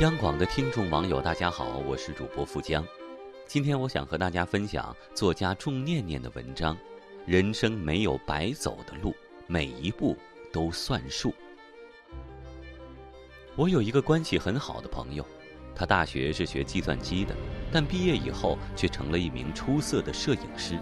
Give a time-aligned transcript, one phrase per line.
[0.00, 2.82] 央广的听众网友，大家好，我是主播富江。
[3.46, 6.74] 今天我想和大家分享作家仲念念的文章：
[7.26, 9.14] 人生没有白走的路，
[9.46, 10.16] 每一步
[10.50, 11.34] 都算数。
[13.56, 15.22] 我有一个关系很好的朋友，
[15.74, 17.36] 他大学是学计算机的，
[17.70, 20.78] 但毕业以后却成了一名出色的摄影师。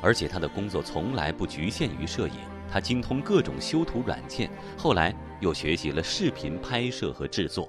[0.00, 2.36] 而且他的工作从来不局限于摄影，
[2.70, 7.68] 他精通各种修图软件，后来又学习了视频拍摄和制作。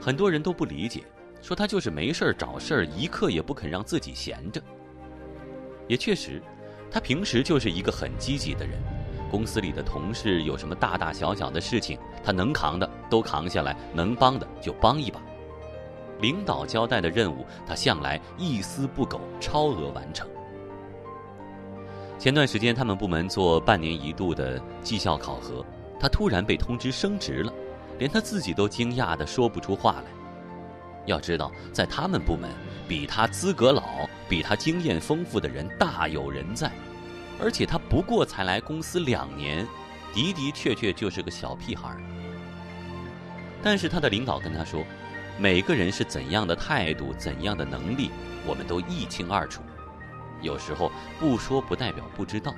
[0.00, 1.04] 很多人都不理解，
[1.42, 4.60] 说他就是没事儿找事儿，一刻也不肯让自己闲着。
[5.88, 6.42] 也确实，
[6.90, 8.78] 他平时就是一个很积极的人。
[9.28, 15.20] 公司里的同事有什么大大小小的事情，他能扛的都扛下来，能帮的就帮一把。
[16.20, 20.28] 领导交代的任务，他向来一丝不苟，超额完成。
[22.18, 25.64] 前段时间，他们部门做半年一度的绩效考核，
[26.00, 27.52] 他突然被通知升职了，
[27.98, 30.04] 连他自己都惊讶的说不出话来。
[31.06, 32.50] 要知道，在他们部门，
[32.88, 36.70] 比他资格老、比他经验丰富的人大有人在，
[37.40, 39.66] 而且他不过才来公司两年，
[40.12, 41.96] 的的确确就是个小屁孩。
[43.62, 44.84] 但是他的领导跟他说，
[45.38, 48.10] 每个人是怎样的态度、怎样的能力，
[48.44, 49.62] 我们都一清二楚。
[50.42, 52.52] 有时候不说不代表不知道，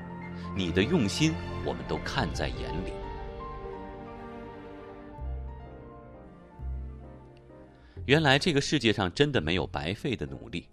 [0.57, 2.93] 你的用心我们都看在眼里。
[8.09, 10.67] 原来这个世界上真的没有白费的努力，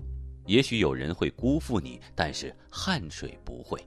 [0.46, 3.78] 也许有人会辜负你，但是汗水不会。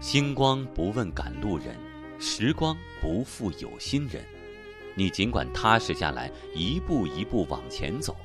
[0.00, 1.76] 星光不问赶路人，
[2.18, 4.24] 时光不负有心人。
[4.96, 8.16] 你尽管踏实下来，一步一步往前走。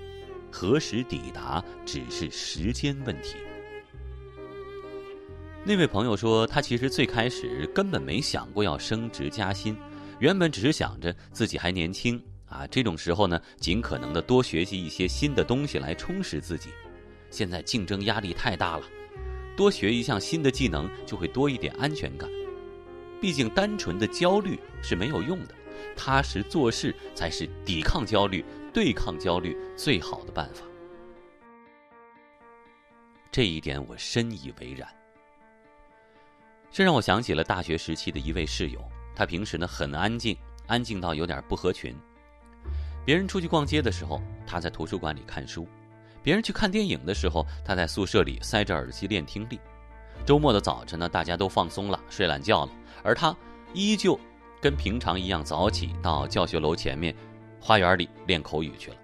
[0.51, 3.35] 何时抵达，只是时间问题。
[5.63, 9.77] 那位朋友说，他其实最开始根本没想过要升职加薪，
[10.17, 16.69] 原本只是想着自己还年轻啊，这种时候呢，尽可能的多学习一些新的东西来充实自己。
[17.29, 18.85] 现在竞争压力太大了，
[19.55, 22.29] 多学一项新的技能就会多一点安全感。
[23.21, 25.53] 毕竟单纯的焦虑是没有用的，
[25.95, 28.43] 踏实做事才是抵抗焦虑。
[28.71, 30.63] 对抗焦虑最好的办法，
[33.31, 34.87] 这一点我深以为然。
[36.71, 38.79] 这让我想起了大学时期的一位室友，
[39.15, 41.95] 他平时呢很安静，安静到有点不合群。
[43.05, 45.63] 别人出去逛街的时候，他在图书馆里看书；
[46.21, 49.59] 别人去看电影的时候，他在宿舍里塞着耳机练听力。
[50.25, 52.71] 周末的早晨呢，大家都放松了，睡懒觉了，
[53.03, 53.35] 而他
[53.73, 54.19] 依旧
[54.61, 57.15] 跟平常一样早起，到教学楼前面。
[57.61, 58.97] 花园里练口语去了。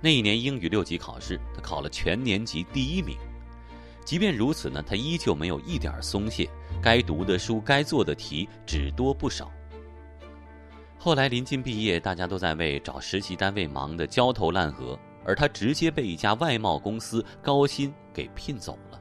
[0.00, 3.18] 那一年英语六级考试，他考了全年级第一名。
[4.02, 6.48] 即便如此呢，他依旧没有一点松懈，
[6.82, 9.50] 该读的书、该做的题只多不少。
[11.04, 18.98] 后来临近毕业，大家都在为找实习单位忙得焦头烂额，而他直接被一家外贸公司高薪给聘走了。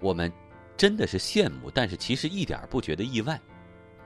[0.00, 0.32] 我们
[0.76, 3.40] 真的是羡慕，但是其实一点不觉得意外。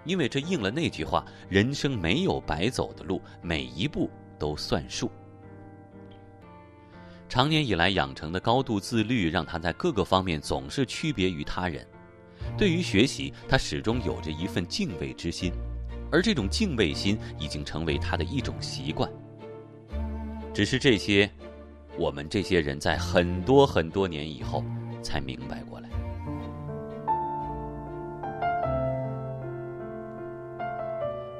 [0.04, 5.10] 因为这应了那句话：人生没有白走的路，每一步都算数。
[7.26, 11.86] 长年以来养成的高度自律，让他在各个方面总是区别于他人。
[12.58, 15.50] 对于学习，他始终有着一份敬畏之心，
[16.10, 19.10] 而这种敬畏心已经成为他的一种习惯。
[20.54, 21.30] 只是这些，
[21.98, 24.64] 我们这些人在很多很多年以后
[25.02, 25.88] 才明白过来。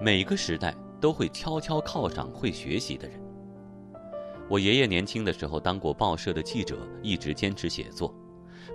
[0.01, 3.21] 每个时代都会悄悄靠上会学习的人。
[4.49, 8.15] 我爷爷年轻的时候当过报社的记者，一直坚持写作。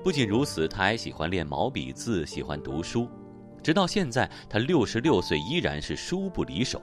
[0.04, 3.08] 不仅如此，他还喜欢练毛笔字，喜欢读书。
[3.64, 6.82] 直到现在，他六十六岁依然是书不离手。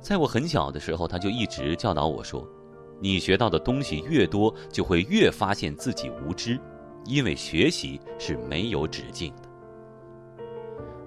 [0.00, 2.44] 在我很小的时候，他就一直教导我说
[2.98, 6.58] ：“你学到的东西越多，就会越发现自己无知，
[7.04, 9.48] 因为学习是没有止境的。”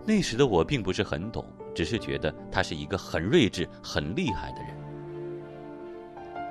[0.05, 1.45] 那时的我并不是很懂。
[1.75, 4.73] 只是觉得他是一个很睿智、很厉害的人。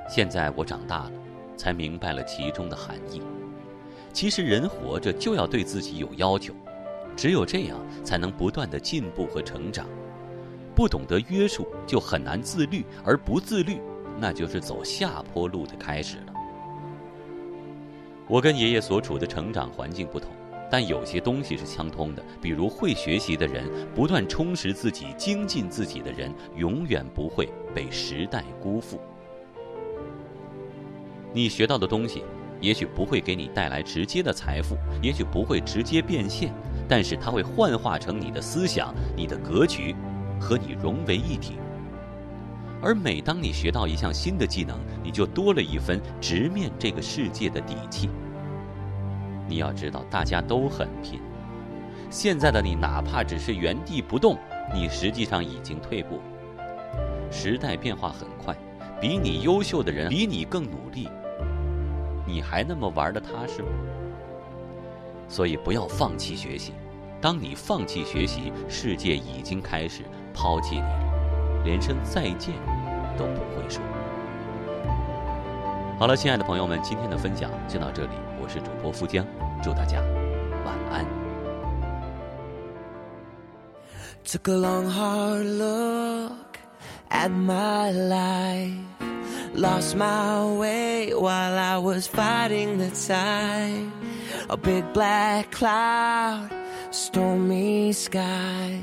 [0.06, 1.12] 现在我长大了，
[1.56, 3.22] 才明白了其中的含义。
[4.12, 6.54] 其实人活着就要对自己有要求，
[7.16, 9.86] 只有这样才能不断的进步和成长。
[10.74, 13.80] 不懂得约束，就很难自律；而不自律，
[14.18, 16.34] 那就是走下坡路的开始了。
[18.26, 20.30] 我跟爷爷所处的成长环境不同。
[20.70, 28.98] 但有些东西是相通的，比如会学习的人，不断充实自己、精进自己的人，永远不会被时代辜负。
[31.32, 32.24] 你学到的东西，
[32.60, 36.52] 也许不会给你带来直接的财富，也许不会直接变现，
[36.96, 39.96] 但是它会幻化成你的思想、你的格局，
[40.40, 41.58] 和你融为一体。
[42.80, 48.08] 而每当你学到一项新的技能，你就多了一分直面这个世界的底气。
[49.48, 51.20] 你要知道，大家都很拼。
[52.10, 54.38] 现在的你，哪怕只是原地不动，
[54.72, 56.20] 你实际上已经退步。
[57.28, 58.56] 时代变化很快，
[59.00, 61.08] 比你优秀的人比你更努力，
[62.24, 63.68] 你还那么玩的踏实吗？
[65.28, 66.72] 所以不要放弃学习。
[67.20, 70.02] 当你放弃学习，世界已经开始
[70.34, 70.82] 抛弃你，
[71.64, 72.54] 连声再见
[73.16, 73.82] 都不会说。
[75.98, 78.10] 好了，亲爱的朋友们，今天的分享就到这里。
[78.42, 79.24] 我是主播富江，
[79.62, 80.02] 祝大家
[80.64, 81.06] 晚安。
[84.24, 86.58] Took a long hard look
[87.10, 88.72] at my life,
[89.54, 93.90] lost my way while I was fighting the tide.
[94.50, 96.50] A big black cloud,
[96.90, 98.80] stormy sky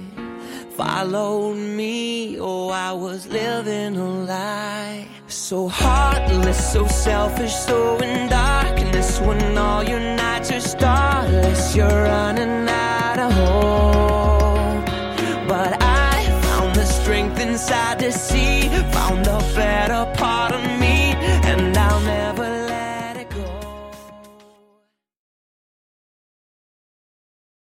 [0.71, 2.39] followed me.
[2.39, 5.07] Oh, I was living a lie.
[5.27, 9.19] So heartless, so selfish, so in darkness.
[9.19, 12.05] When all your nights are starless, you're
[17.11, 18.69] strength inside to see.
[18.93, 20.70] Found a better part of me.